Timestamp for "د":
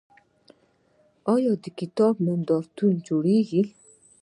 1.63-1.65